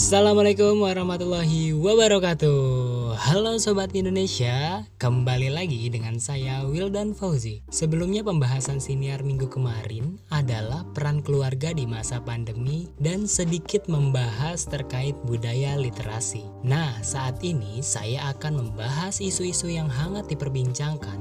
Assalamualaikum 0.00 0.80
warahmatullahi 0.80 1.76
wabarakatuh. 1.76 3.20
Halo 3.20 3.60
Sobat 3.60 3.92
Indonesia 3.92 4.88
Kembali 4.96 5.52
lagi 5.52 5.92
dengan 5.92 6.16
saya 6.16 6.64
Wildan 6.64 7.12
Fauzi. 7.12 7.60
Sebelumnya 7.68 8.24
pembahasan 8.24 8.80
siniar 8.80 9.20
minggu 9.20 9.52
kemarin 9.52 10.16
Adalah 10.32 10.88
peran 10.96 11.20
keluarga 11.20 11.76
di 11.76 11.84
masa 11.84 12.16
pandemi 12.16 12.88
Dan 12.96 13.28
sedikit 13.28 13.92
membahas 13.92 14.64
terkait 14.64 15.20
budaya 15.28 15.76
literasi. 15.76 16.48
Nah 16.64 16.96
saat 17.04 17.36
ini 17.44 17.84
saya 17.84 18.32
akan 18.32 18.56
membahas 18.56 19.20
isu-isu 19.20 19.68
yang 19.68 19.92
hangat 19.92 20.24
diperbincangkan 20.32 21.20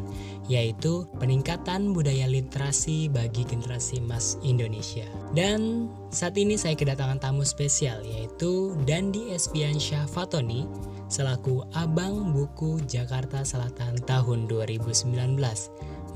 yaitu 0.49 1.05
peningkatan 1.21 1.93
budaya 1.93 2.25
literasi 2.25 3.07
bagi 3.07 3.45
generasi 3.45 4.01
emas 4.01 4.35
Indonesia. 4.41 5.05
Dan 5.37 5.87
saat 6.09 6.35
ini 6.35 6.57
saya 6.57 6.73
kedatangan 6.73 7.21
tamu 7.21 7.45
spesial 7.45 8.01
yaitu 8.01 8.73
Dandi 8.83 9.29
Espiansyah 9.31 10.09
Fatoni 10.09 10.65
selaku 11.07 11.61
Abang 11.77 12.33
Buku 12.33 12.81
Jakarta 12.89 13.45
Selatan 13.45 14.01
tahun 14.03 14.49
2019. 14.49 15.13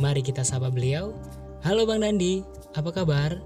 Mari 0.01 0.21
kita 0.25 0.41
sapa 0.41 0.73
beliau. 0.73 1.13
Halo 1.61 1.85
Bang 1.87 2.01
Dandi, 2.01 2.41
apa 2.73 2.89
kabar? 2.91 3.37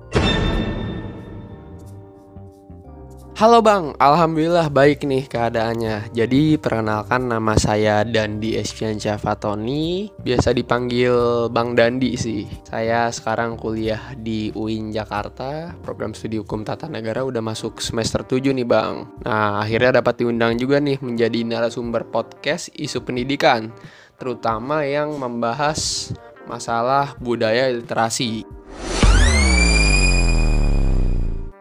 Halo 3.37 3.61
Bang, 3.61 3.93
Alhamdulillah 4.01 4.73
baik 4.73 5.05
nih 5.05 5.29
keadaannya. 5.29 6.09
Jadi 6.09 6.57
perkenalkan 6.57 7.29
nama 7.29 7.53
saya 7.53 8.01
Dandi 8.01 8.57
Espiansyah 8.57 9.21
Fatoni. 9.21 10.09
Biasa 10.09 10.57
dipanggil 10.57 11.45
Bang 11.53 11.77
Dandi 11.77 12.17
sih. 12.17 12.49
Saya 12.65 13.13
sekarang 13.13 13.53
kuliah 13.61 14.17
di 14.17 14.49
UIN 14.57 14.89
Jakarta. 14.89 15.69
Program 15.85 16.17
studi 16.17 16.41
hukum 16.41 16.65
tata 16.65 16.89
negara 16.89 17.21
udah 17.21 17.45
masuk 17.45 17.77
semester 17.77 18.25
7 18.25 18.57
nih 18.57 18.65
Bang. 18.65 19.05
Nah 19.21 19.61
akhirnya 19.61 20.01
dapat 20.01 20.17
diundang 20.17 20.57
juga 20.57 20.81
nih 20.81 20.97
menjadi 20.97 21.45
narasumber 21.45 22.09
podcast 22.09 22.73
isu 22.73 23.05
pendidikan 23.05 23.69
Terutama 24.17 24.81
yang 24.81 25.13
membahas 25.13 26.09
masalah 26.49 27.13
budaya 27.21 27.69
literasi 27.69 28.49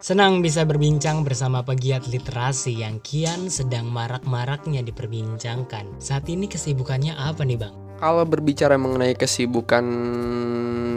Senang 0.07 0.39
bisa 0.39 0.63
berbincang 0.63 1.27
bersama 1.27 1.67
pegiat 1.67 2.07
literasi 2.07 2.79
yang 2.79 3.03
kian 3.03 3.51
sedang 3.51 3.91
marak-maraknya 3.91 4.79
diperbincangkan. 4.87 5.99
Saat 5.99 6.31
ini 6.31 6.47
kesibukannya 6.47 7.11
apa 7.19 7.43
nih 7.43 7.59
Bang? 7.59 7.75
Kalau 7.99 8.23
berbicara 8.23 8.79
mengenai 8.79 9.19
kesibukan 9.19 9.83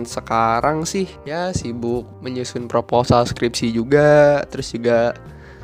sekarang 0.05 0.85
sih 0.85 1.09
ya 1.25 1.49
sibuk 1.57 2.05
menyusun 2.21 2.69
proposal 2.69 3.25
skripsi 3.25 3.73
juga, 3.73 4.45
terus 4.45 4.77
juga 4.77 5.17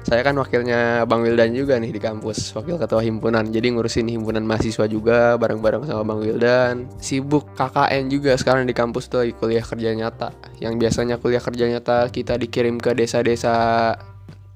saya 0.06 0.22
kan 0.22 0.38
wakilnya 0.38 1.02
Bang 1.10 1.26
Wildan 1.26 1.58
juga 1.58 1.82
nih 1.82 1.90
di 1.90 1.98
kampus, 1.98 2.54
wakil 2.54 2.78
ketua 2.78 3.02
himpunan. 3.02 3.42
Jadi 3.50 3.74
ngurusin 3.74 4.06
himpunan 4.06 4.46
mahasiswa 4.46 4.86
juga 4.86 5.34
bareng-bareng 5.42 5.90
sama 5.90 6.06
Bang 6.06 6.22
Wildan. 6.22 6.86
Sibuk 7.02 7.58
KKN 7.58 8.14
juga 8.14 8.38
sekarang 8.38 8.70
di 8.70 8.78
kampus 8.78 9.10
tuh 9.10 9.26
lagi 9.26 9.34
kuliah 9.34 9.66
kerja 9.66 9.98
nyata. 9.98 10.30
Yang 10.62 10.74
biasanya 10.78 11.18
kuliah 11.18 11.42
kerja 11.42 11.66
nyata 11.66 12.14
kita 12.14 12.38
dikirim 12.38 12.78
ke 12.78 12.94
desa-desa 12.94 13.98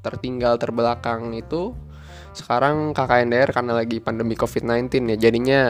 tertinggal 0.06 0.62
terbelakang 0.62 1.34
itu 1.34 1.74
sekarang 2.38 2.94
KKN 2.94 3.34
KKNDR 3.34 3.50
karena 3.50 3.74
lagi 3.74 3.98
pandemi 3.98 4.38
COVID-19 4.38 5.18
ya 5.18 5.18
jadinya 5.18 5.62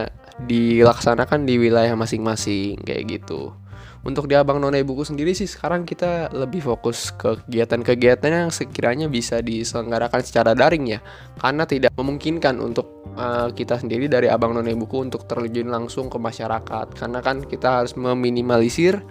dilaksanakan 0.44 1.48
di 1.48 1.56
wilayah 1.56 1.96
masing-masing 1.96 2.84
kayak 2.84 3.16
gitu 3.16 3.56
untuk 4.00 4.24
di 4.26 4.34
Abang 4.36 4.60
Nona 4.60 4.80
Buku 4.80 5.04
sendiri 5.04 5.36
sih 5.36 5.44
sekarang 5.44 5.84
kita 5.84 6.32
lebih 6.32 6.64
fokus 6.64 7.12
ke 7.12 7.36
kegiatan-kegiatan 7.44 8.32
yang 8.32 8.52
sekiranya 8.52 9.06
bisa 9.12 9.44
diselenggarakan 9.44 10.24
secara 10.24 10.56
daring 10.56 10.96
ya 10.96 11.00
karena 11.36 11.68
tidak 11.68 11.92
memungkinkan 12.00 12.56
untuk 12.64 13.04
uh, 13.20 13.52
kita 13.52 13.76
sendiri 13.76 14.08
dari 14.08 14.32
Abang 14.32 14.56
Nona 14.56 14.72
Buku 14.72 15.04
untuk 15.04 15.28
terjun 15.28 15.68
langsung 15.68 16.08
ke 16.08 16.16
masyarakat 16.16 16.96
karena 16.96 17.20
kan 17.20 17.44
kita 17.44 17.84
harus 17.84 17.92
meminimalisir 17.92 19.04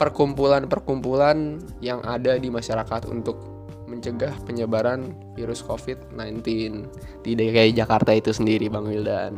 perkumpulan-perkumpulan 0.00 1.60
yang 1.84 2.00
ada 2.02 2.40
di 2.40 2.48
masyarakat 2.48 3.12
untuk 3.12 3.52
mencegah 3.92 4.32
penyebaran 4.48 5.12
virus 5.36 5.60
COVID-19 5.60 6.40
di 7.20 7.36
DKI 7.36 7.76
Jakarta 7.76 8.16
itu 8.16 8.32
sendiri 8.32 8.72
Bang 8.72 8.88
Wildan. 8.88 9.36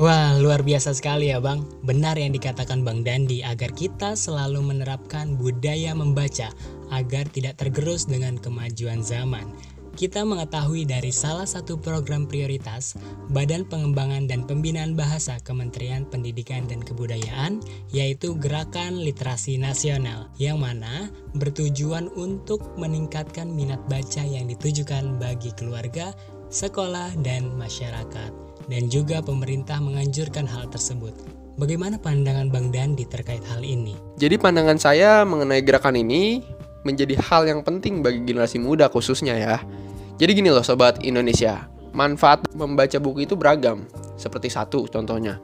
Wah, 0.00 0.32
luar 0.40 0.64
biasa 0.64 0.96
sekali 0.96 1.28
ya 1.28 1.44
Bang. 1.44 1.60
Benar 1.84 2.16
yang 2.16 2.32
dikatakan 2.32 2.80
Bang 2.80 3.04
Dandi 3.04 3.44
agar 3.44 3.68
kita 3.76 4.16
selalu 4.16 4.64
menerapkan 4.64 5.36
budaya 5.36 5.92
membaca 5.92 6.48
agar 6.88 7.28
tidak 7.28 7.60
tergerus 7.60 8.08
dengan 8.08 8.40
kemajuan 8.40 9.04
zaman. 9.04 9.44
Kita 9.92 10.24
mengetahui 10.24 10.88
dari 10.88 11.12
salah 11.12 11.44
satu 11.44 11.76
program 11.76 12.24
prioritas 12.24 12.96
Badan 13.28 13.68
Pengembangan 13.68 14.24
dan 14.24 14.48
Pembinaan 14.48 14.96
Bahasa 14.96 15.36
Kementerian 15.44 16.08
Pendidikan 16.08 16.64
dan 16.64 16.80
Kebudayaan 16.80 17.60
yaitu 17.92 18.40
Gerakan 18.40 19.04
Literasi 19.04 19.60
Nasional 19.60 20.32
yang 20.40 20.64
mana 20.64 21.12
bertujuan 21.36 22.08
untuk 22.16 22.64
meningkatkan 22.80 23.52
minat 23.52 23.84
baca 23.84 24.24
yang 24.24 24.48
ditujukan 24.48 25.20
bagi 25.20 25.52
keluarga, 25.60 26.16
sekolah, 26.48 27.12
dan 27.20 27.52
masyarakat 27.60 28.49
dan 28.70 28.86
juga 28.86 29.18
pemerintah 29.18 29.82
menganjurkan 29.82 30.46
hal 30.46 30.70
tersebut. 30.70 31.12
Bagaimana 31.58 31.98
pandangan 31.98 32.48
Bang 32.48 32.70
Dandi 32.70 33.04
terkait 33.04 33.42
hal 33.50 33.60
ini? 33.66 33.98
Jadi 34.16 34.38
pandangan 34.38 34.78
saya 34.78 35.26
mengenai 35.26 35.60
gerakan 35.60 35.98
ini 35.98 36.40
menjadi 36.86 37.18
hal 37.20 37.44
yang 37.44 37.60
penting 37.60 38.00
bagi 38.00 38.22
generasi 38.24 38.56
muda 38.62 38.88
khususnya 38.88 39.36
ya. 39.36 39.56
Jadi 40.16 40.40
gini 40.40 40.48
loh 40.48 40.64
sobat 40.64 41.02
Indonesia, 41.04 41.68
manfaat 41.92 42.46
membaca 42.56 42.96
buku 42.96 43.28
itu 43.28 43.34
beragam. 43.36 43.84
Seperti 44.16 44.48
satu 44.48 44.88
contohnya. 44.88 45.36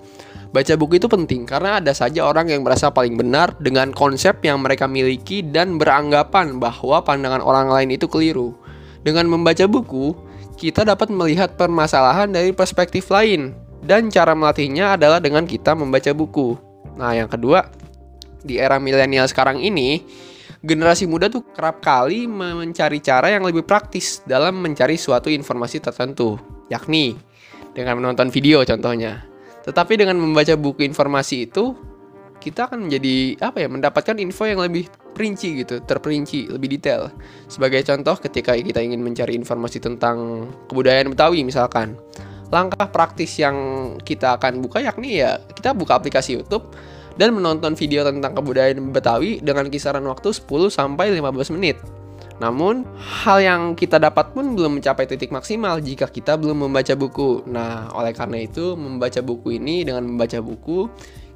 Baca 0.54 0.72
buku 0.78 0.96
itu 0.96 1.10
penting 1.10 1.44
karena 1.44 1.82
ada 1.82 1.92
saja 1.92 2.24
orang 2.24 2.48
yang 2.48 2.64
merasa 2.64 2.88
paling 2.88 3.18
benar 3.18 3.52
dengan 3.60 3.92
konsep 3.92 4.40
yang 4.40 4.62
mereka 4.62 4.88
miliki 4.88 5.44
dan 5.44 5.76
beranggapan 5.76 6.56
bahwa 6.56 7.02
pandangan 7.02 7.42
orang 7.42 7.68
lain 7.68 7.92
itu 7.92 8.06
keliru. 8.08 8.56
Dengan 9.04 9.28
membaca 9.28 9.68
buku, 9.68 10.16
kita 10.56 10.88
dapat 10.88 11.12
melihat 11.12 11.54
permasalahan 11.54 12.32
dari 12.32 12.50
perspektif 12.56 13.12
lain 13.12 13.52
dan 13.84 14.08
cara 14.08 14.32
melatihnya 14.32 14.96
adalah 14.96 15.20
dengan 15.20 15.44
kita 15.44 15.76
membaca 15.76 16.10
buku. 16.16 16.56
Nah, 16.96 17.12
yang 17.12 17.28
kedua, 17.28 17.68
di 18.40 18.56
era 18.56 18.80
milenial 18.80 19.28
sekarang 19.28 19.60
ini, 19.60 20.00
generasi 20.64 21.04
muda 21.04 21.28
tuh 21.28 21.44
kerap 21.52 21.84
kali 21.84 22.24
mencari 22.26 22.98
cara 23.04 23.30
yang 23.30 23.44
lebih 23.44 23.68
praktis 23.68 24.24
dalam 24.24 24.58
mencari 24.58 24.96
suatu 24.96 25.28
informasi 25.28 25.78
tertentu, 25.78 26.40
yakni 26.72 27.14
dengan 27.76 28.00
menonton 28.00 28.32
video 28.32 28.64
contohnya. 28.64 29.28
Tetapi 29.68 30.00
dengan 30.00 30.16
membaca 30.16 30.56
buku 30.56 30.86
informasi 30.88 31.52
itu, 31.52 31.76
kita 32.46 32.70
akan 32.70 32.86
menjadi 32.86 33.34
apa 33.42 33.66
ya, 33.66 33.68
mendapatkan 33.68 34.14
info 34.22 34.46
yang 34.46 34.62
lebih 34.62 34.86
perinci 35.10 35.66
gitu, 35.66 35.82
terperinci, 35.82 36.46
lebih 36.46 36.78
detail. 36.78 37.10
Sebagai 37.50 37.82
contoh 37.82 38.14
ketika 38.22 38.54
kita 38.54 38.78
ingin 38.78 39.02
mencari 39.02 39.34
informasi 39.34 39.82
tentang 39.82 40.46
kebudayaan 40.70 41.10
Betawi 41.10 41.42
misalkan, 41.42 41.98
langkah 42.54 42.86
praktis 42.86 43.34
yang 43.42 43.56
kita 44.06 44.38
akan 44.38 44.62
buka 44.62 44.78
yakni 44.78 45.18
ya 45.18 45.42
kita 45.58 45.74
buka 45.74 45.98
aplikasi 45.98 46.38
YouTube 46.38 46.70
dan 47.18 47.34
menonton 47.34 47.74
video 47.74 48.06
tentang 48.06 48.38
kebudayaan 48.38 48.94
Betawi 48.94 49.42
dengan 49.42 49.66
kisaran 49.66 50.06
waktu 50.06 50.30
10 50.30 50.46
sampai 50.70 51.10
15 51.18 51.50
menit. 51.58 51.82
Namun, 52.36 52.84
hal 53.00 53.40
yang 53.40 53.62
kita 53.72 53.96
dapat 53.96 54.36
pun 54.36 54.52
belum 54.52 54.76
mencapai 54.76 55.08
titik 55.08 55.32
maksimal 55.32 55.80
jika 55.80 56.04
kita 56.04 56.36
belum 56.36 56.68
membaca 56.68 56.92
buku. 56.92 57.48
Nah, 57.48 57.88
oleh 57.96 58.12
karena 58.12 58.44
itu, 58.44 58.76
membaca 58.76 59.24
buku 59.24 59.56
ini 59.56 59.88
dengan 59.88 60.04
membaca 60.04 60.36
buku 60.44 60.84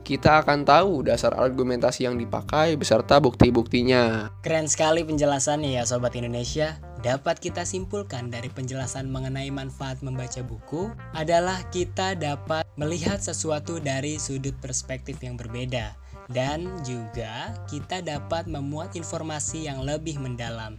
kita 0.03 0.43
akan 0.43 0.65
tahu 0.65 1.07
dasar 1.07 1.37
argumentasi 1.37 2.09
yang 2.09 2.17
dipakai 2.17 2.75
beserta 2.75 3.21
bukti-buktinya. 3.21 4.33
Keren 4.43 4.67
sekali 4.67 5.05
penjelasannya 5.05 5.77
ya 5.77 5.85
Sobat 5.87 6.17
Indonesia. 6.17 6.81
Dapat 7.01 7.41
kita 7.41 7.65
simpulkan 7.65 8.29
dari 8.29 8.53
penjelasan 8.53 9.09
mengenai 9.09 9.49
manfaat 9.49 10.05
membaca 10.05 10.45
buku 10.45 10.93
adalah 11.17 11.65
kita 11.73 12.13
dapat 12.13 12.69
melihat 12.77 13.17
sesuatu 13.25 13.81
dari 13.81 14.21
sudut 14.21 14.53
perspektif 14.61 15.17
yang 15.25 15.41
berbeda 15.41 15.97
dan 16.31 16.69
juga 16.87 17.57
kita 17.67 18.05
dapat 18.05 18.47
memuat 18.47 18.95
informasi 18.95 19.67
yang 19.67 19.81
lebih 19.83 20.21
mendalam. 20.21 20.77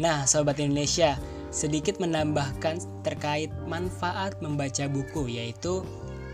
Nah, 0.00 0.24
Sobat 0.24 0.56
Indonesia, 0.56 1.20
sedikit 1.52 2.00
menambahkan 2.00 3.04
terkait 3.04 3.52
manfaat 3.68 4.40
membaca 4.40 4.88
buku 4.88 5.28
yaitu 5.28 5.84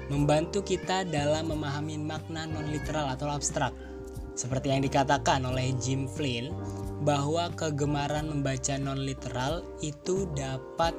membantu 0.09 0.63
kita 0.63 1.03
dalam 1.07 1.51
memahami 1.51 1.99
makna 1.99 2.47
non-literal 2.47 3.11
atau 3.13 3.31
abstrak. 3.31 3.75
Seperti 4.37 4.69
yang 4.69 4.85
dikatakan 4.85 5.49
oleh 5.49 5.73
Jim 5.81 6.05
Flynn, 6.05 6.53
bahwa 7.07 7.53
kegemaran 7.55 8.27
membaca 8.27 8.75
non-literal 8.77 9.63
itu 9.79 10.29
dapat 10.35 10.93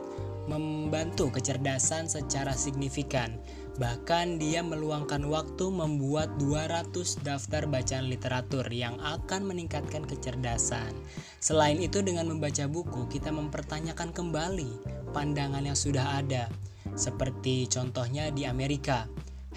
membantu 0.47 1.27
kecerdasan 1.29 2.07
secara 2.07 2.55
signifikan. 2.55 3.35
Bahkan 3.77 4.41
dia 4.41 4.65
meluangkan 4.65 5.21
waktu 5.29 5.69
membuat 5.69 6.33
200 6.41 7.21
daftar 7.21 7.69
bacaan 7.69 8.09
literatur 8.09 8.65
yang 8.73 8.97
akan 8.97 9.45
meningkatkan 9.45 10.01
kecerdasan. 10.07 10.97
Selain 11.37 11.77
itu 11.77 12.01
dengan 12.01 12.25
membaca 12.25 12.65
buku 12.65 13.05
kita 13.05 13.29
mempertanyakan 13.29 14.09
kembali 14.15 14.71
pandangan 15.13 15.61
yang 15.61 15.77
sudah 15.77 16.25
ada. 16.25 16.49
Seperti 16.97 17.69
contohnya 17.69 18.33
di 18.33 18.49
Amerika. 18.49 19.05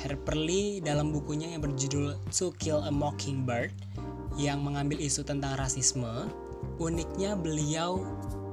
Harper 0.00 0.36
Lee 0.36 0.80
dalam 0.80 1.12
bukunya 1.12 1.52
yang 1.52 1.60
berjudul 1.60 2.16
To 2.32 2.52
Kill 2.56 2.80
a 2.80 2.92
Mockingbird 2.92 3.72
yang 4.40 4.64
mengambil 4.64 4.96
isu 4.96 5.24
tentang 5.24 5.60
rasisme, 5.60 6.28
uniknya 6.80 7.36
beliau 7.36 8.00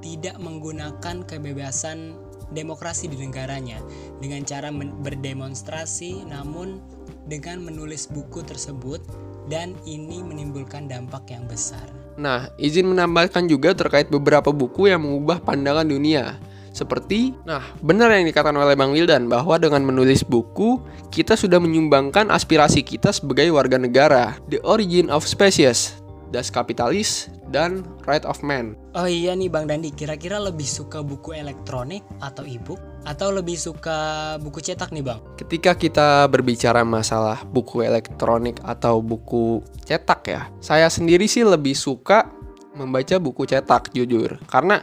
tidak 0.04 0.36
menggunakan 0.36 1.24
kebebasan 1.24 2.16
demokrasi 2.52 3.12
di 3.12 3.16
negaranya 3.20 3.80
dengan 4.20 4.44
cara 4.44 4.72
berdemonstrasi 4.72 6.24
namun 6.28 6.80
dengan 7.28 7.60
menulis 7.60 8.08
buku 8.08 8.40
tersebut 8.40 9.04
dan 9.48 9.76
ini 9.84 10.20
menimbulkan 10.20 10.88
dampak 10.88 11.28
yang 11.32 11.44
besar. 11.48 11.84
Nah, 12.18 12.50
izin 12.60 12.88
menambahkan 12.88 13.46
juga 13.46 13.72
terkait 13.72 14.10
beberapa 14.12 14.52
buku 14.52 14.90
yang 14.90 15.04
mengubah 15.06 15.40
pandangan 15.40 15.86
dunia. 15.86 16.36
Seperti, 16.78 17.34
nah 17.42 17.58
benar 17.82 18.14
yang 18.14 18.22
dikatakan 18.22 18.54
oleh 18.54 18.78
Bang 18.78 18.94
Wildan 18.94 19.26
bahwa 19.26 19.58
dengan 19.58 19.82
menulis 19.82 20.22
buku, 20.22 20.78
kita 21.10 21.34
sudah 21.34 21.58
menyumbangkan 21.58 22.30
aspirasi 22.30 22.86
kita 22.86 23.10
sebagai 23.10 23.50
warga 23.50 23.82
negara. 23.82 24.38
The 24.46 24.62
Origin 24.62 25.10
of 25.10 25.26
Species, 25.26 25.98
Das 26.30 26.54
Kapitalis, 26.54 27.34
dan 27.50 27.82
Right 28.06 28.22
of 28.22 28.38
Man. 28.46 28.78
Oh 28.94 29.10
iya 29.10 29.34
nih 29.34 29.50
Bang 29.50 29.66
Dandi, 29.66 29.90
kira-kira 29.90 30.38
lebih 30.38 30.70
suka 30.70 31.02
buku 31.02 31.34
elektronik 31.34 32.06
atau 32.22 32.46
e-book? 32.46 32.78
Atau 33.02 33.34
lebih 33.34 33.58
suka 33.58 34.38
buku 34.38 34.62
cetak 34.62 34.94
nih 34.94 35.02
Bang? 35.02 35.18
Ketika 35.34 35.74
kita 35.74 36.30
berbicara 36.30 36.86
masalah 36.86 37.42
buku 37.42 37.82
elektronik 37.82 38.62
atau 38.62 39.02
buku 39.02 39.66
cetak 39.82 40.20
ya, 40.30 40.46
saya 40.62 40.86
sendiri 40.86 41.26
sih 41.26 41.42
lebih 41.42 41.74
suka 41.74 42.30
membaca 42.78 43.18
buku 43.18 43.42
cetak 43.50 43.90
jujur. 43.90 44.38
Karena 44.46 44.78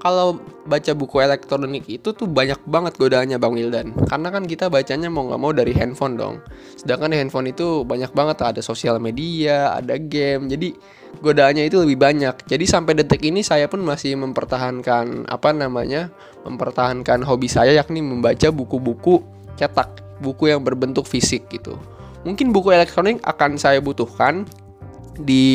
kalau 0.00 0.40
baca 0.64 0.92
buku 0.96 1.20
elektronik 1.20 1.84
itu 1.84 2.16
tuh 2.16 2.24
banyak 2.24 2.56
banget 2.64 2.96
godaannya 2.96 3.36
Bang 3.36 3.52
Wildan. 3.52 3.92
Karena 4.08 4.32
kan 4.32 4.48
kita 4.48 4.72
bacanya 4.72 5.12
mau 5.12 5.28
nggak 5.28 5.40
mau 5.40 5.52
dari 5.52 5.76
handphone 5.76 6.16
dong. 6.16 6.40
Sedangkan 6.74 7.12
di 7.12 7.20
handphone 7.20 7.52
itu 7.52 7.84
banyak 7.84 8.08
banget. 8.16 8.40
Ada 8.40 8.64
sosial 8.64 8.96
media 8.96 9.76
ada 9.76 10.00
game. 10.00 10.48
Jadi 10.48 10.72
godaannya 11.20 11.68
itu 11.68 11.84
lebih 11.84 12.00
banyak. 12.00 12.48
Jadi 12.48 12.64
sampai 12.64 12.96
detik 12.96 13.20
ini 13.20 13.44
saya 13.44 13.68
pun 13.68 13.84
masih 13.84 14.16
mempertahankan 14.16 15.28
apa 15.28 15.52
namanya 15.52 16.08
mempertahankan 16.48 17.20
hobi 17.20 17.52
saya 17.52 17.76
yakni 17.76 18.00
membaca 18.00 18.48
buku-buku 18.48 19.20
cetak. 19.60 20.00
Buku 20.24 20.48
yang 20.48 20.64
berbentuk 20.64 21.04
fisik 21.04 21.44
gitu. 21.52 21.76
Mungkin 22.24 22.52
buku 22.56 22.72
elektronik 22.72 23.20
akan 23.24 23.56
saya 23.60 23.84
butuhkan 23.84 24.48
di 25.20 25.46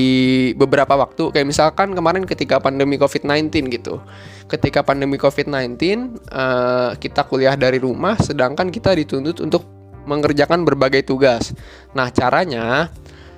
beberapa 0.53 0.93
waktu 0.95 1.33
kayak 1.33 1.47
misalkan 1.47 1.97
kemarin 1.97 2.23
ketika 2.23 2.61
pandemi 2.61 2.95
COVID-19 3.01 3.51
gitu. 3.73 4.01
Ketika 4.45 4.85
pandemi 4.85 5.17
COVID-19 5.17 5.53
uh, 5.57 5.65
eh, 5.81 6.91
kita 7.01 7.25
kuliah 7.25 7.57
dari 7.57 7.81
rumah 7.81 8.15
sedangkan 8.17 8.69
kita 8.69 8.93
dituntut 8.93 9.41
untuk 9.41 9.65
mengerjakan 10.05 10.63
berbagai 10.63 11.03
tugas. 11.03 11.51
Nah, 11.97 12.13
caranya 12.13 12.93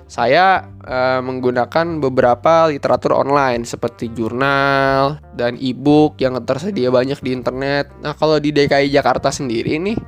saya 0.07 0.63
uh, 0.87 1.19
menggunakan 1.19 1.99
beberapa 1.99 2.71
literatur 2.71 3.11
online 3.11 3.67
seperti 3.67 4.07
jurnal 4.15 5.19
dan 5.35 5.59
e-book 5.59 6.15
yang 6.23 6.39
tersedia 6.47 6.87
banyak 6.87 7.19
di 7.19 7.35
internet. 7.35 7.91
Nah, 7.99 8.15
kalau 8.15 8.39
di 8.39 8.55
DKI 8.55 8.87
Jakarta 8.87 9.31
sendiri 9.31 9.75
nih 9.83 9.99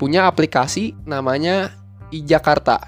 punya 0.00 0.24
aplikasi 0.24 0.96
namanya 1.04 1.72
iJakarta. 2.12 2.80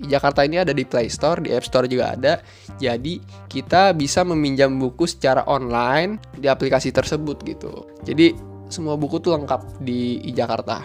Jakarta 0.00 0.44
ini 0.48 0.56
ada 0.56 0.72
di 0.72 0.88
Play 0.88 1.12
Store, 1.12 1.44
di 1.44 1.52
App 1.52 1.68
Store 1.68 1.84
juga 1.84 2.16
ada. 2.16 2.40
Jadi 2.80 3.20
kita 3.48 3.92
bisa 3.92 4.24
meminjam 4.24 4.72
buku 4.80 5.04
secara 5.04 5.44
online 5.44 6.20
di 6.32 6.48
aplikasi 6.48 6.88
tersebut 6.88 7.44
gitu. 7.44 7.84
Jadi 8.08 8.32
semua 8.72 8.96
buku 8.96 9.20
tuh 9.20 9.36
lengkap 9.36 9.84
di 9.84 10.24
Jakarta. 10.32 10.80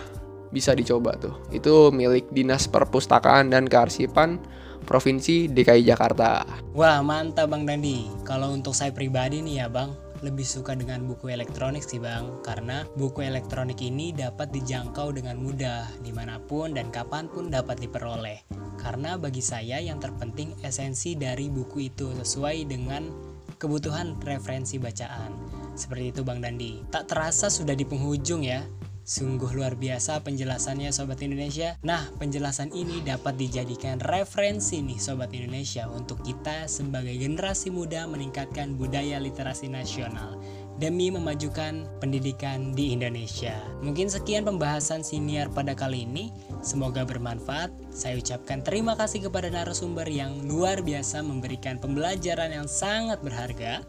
Bisa 0.51 0.75
dicoba 0.75 1.15
tuh. 1.15 1.35
Itu 1.51 1.95
milik 1.95 2.31
Dinas 2.31 2.67
Perpustakaan 2.67 3.51
dan 3.51 3.71
Kearsipan 3.71 4.39
Provinsi 4.83 5.47
DKI 5.49 5.81
Jakarta. 5.87 6.45
Wah, 6.75 6.99
mantap 7.01 7.49
Bang 7.49 7.63
Dandi. 7.63 8.05
Kalau 8.27 8.53
untuk 8.53 8.75
saya 8.75 8.93
pribadi 8.93 9.41
nih 9.41 9.65
ya, 9.65 9.67
Bang, 9.67 9.97
lebih 10.23 10.45
suka 10.47 10.77
dengan 10.77 11.03
buku 11.03 11.29
elektronik 11.29 11.83
sih 11.83 11.99
bang 11.99 12.39
karena 12.41 12.87
buku 12.95 13.21
elektronik 13.25 13.77
ini 13.83 14.15
dapat 14.15 14.49
dijangkau 14.49 15.11
dengan 15.11 15.35
mudah 15.37 15.85
di 16.01 16.09
mana 16.15 16.39
pun 16.39 16.73
dan 16.73 16.87
kapan 16.89 17.27
pun 17.27 17.51
dapat 17.51 17.77
diperoleh 17.83 18.64
karena 18.85 19.17
bagi 19.17 19.41
saya 19.41 19.81
yang 19.81 19.97
terpenting 19.97 20.53
esensi 20.61 21.17
dari 21.17 21.49
buku 21.49 21.89
itu 21.89 22.13
sesuai 22.21 22.69
dengan 22.69 23.09
kebutuhan 23.57 24.13
referensi 24.21 24.77
bacaan. 24.77 25.33
Seperti 25.73 26.13
itu 26.13 26.21
Bang 26.21 26.45
Dandi. 26.45 26.85
Tak 26.93 27.09
terasa 27.09 27.49
sudah 27.49 27.73
di 27.73 27.81
penghujung 27.81 28.45
ya. 28.45 28.61
Sungguh 29.05 29.53
luar 29.53 29.77
biasa 29.77 30.21
penjelasannya 30.25 30.89
Sobat 30.89 31.21
Indonesia. 31.21 31.77
Nah, 31.85 32.09
penjelasan 32.17 32.73
ini 32.73 33.05
dapat 33.05 33.37
dijadikan 33.37 34.01
referensi 34.01 34.81
nih 34.81 34.97
Sobat 34.97 35.29
Indonesia 35.33 35.85
untuk 35.89 36.25
kita 36.25 36.65
sebagai 36.65 37.13
generasi 37.13 37.69
muda 37.69 38.05
meningkatkan 38.09 38.77
budaya 38.77 39.21
literasi 39.21 39.69
nasional 39.69 40.41
demi 40.75 41.07
memajukan 41.07 41.87
pendidikan 42.03 42.75
di 42.75 42.91
Indonesia. 42.91 43.55
Mungkin 43.79 44.11
sekian 44.11 44.43
pembahasan 44.43 45.01
siniar 45.01 45.47
pada 45.51 45.71
kali 45.71 46.03
ini. 46.03 46.31
Semoga 46.59 47.07
bermanfaat. 47.07 47.71
Saya 47.95 48.19
ucapkan 48.19 48.59
terima 48.59 48.99
kasih 48.99 49.29
kepada 49.29 49.47
narasumber 49.47 50.03
yang 50.09 50.35
luar 50.43 50.83
biasa 50.83 51.23
memberikan 51.23 51.79
pembelajaran 51.79 52.51
yang 52.51 52.67
sangat 52.67 53.23
berharga. 53.23 53.85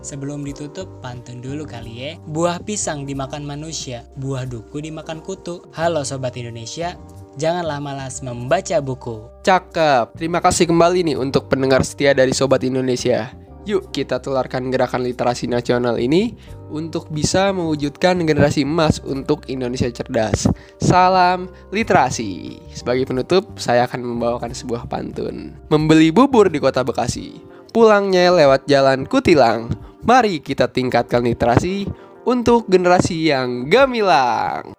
Sebelum 0.00 0.40
ditutup, 0.44 0.88
pantun 1.04 1.44
dulu 1.44 1.68
kali 1.68 1.92
ya. 2.00 2.12
Buah 2.24 2.60
pisang 2.64 3.04
dimakan 3.04 3.44
manusia, 3.44 4.08
buah 4.16 4.48
duku 4.48 4.80
dimakan 4.80 5.20
kutu. 5.20 5.60
Halo 5.76 6.00
Sobat 6.08 6.40
Indonesia, 6.40 6.96
janganlah 7.36 7.84
malas 7.84 8.24
membaca 8.24 8.80
buku. 8.80 9.28
Cakep. 9.44 10.16
Terima 10.16 10.40
kasih 10.40 10.64
kembali 10.72 11.12
nih 11.12 11.16
untuk 11.20 11.52
pendengar 11.52 11.84
setia 11.84 12.16
dari 12.16 12.32
Sobat 12.32 12.64
Indonesia. 12.64 13.49
Yuk 13.68 13.92
kita 13.92 14.24
tularkan 14.24 14.72
gerakan 14.72 15.04
literasi 15.04 15.44
nasional 15.44 16.00
ini 16.00 16.32
untuk 16.72 17.12
bisa 17.12 17.52
mewujudkan 17.52 18.16
generasi 18.24 18.64
emas 18.64 19.04
untuk 19.04 19.44
Indonesia 19.52 19.90
cerdas. 19.92 20.48
Salam 20.80 21.52
literasi. 21.68 22.56
Sebagai 22.72 23.04
penutup, 23.04 23.60
saya 23.60 23.84
akan 23.84 24.00
membawakan 24.00 24.56
sebuah 24.56 24.88
pantun. 24.88 25.52
Membeli 25.68 26.08
bubur 26.08 26.48
di 26.48 26.56
kota 26.56 26.80
Bekasi, 26.80 27.36
pulangnya 27.76 28.32
lewat 28.32 28.64
jalan 28.64 29.04
Kutilang. 29.04 29.68
Mari 30.00 30.40
kita 30.40 30.72
tingkatkan 30.72 31.20
literasi 31.20 31.84
untuk 32.24 32.64
generasi 32.64 33.28
yang 33.28 33.68
gamilang. 33.68 34.72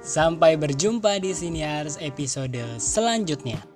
Sampai 0.00 0.56
berjumpa 0.56 1.20
di 1.20 1.36
Siniars 1.36 2.00
episode 2.00 2.64
selanjutnya. 2.80 3.69